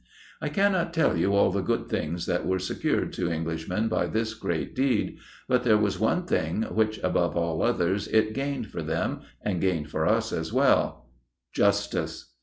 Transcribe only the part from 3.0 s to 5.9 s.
to Englishmen by this great deed, but there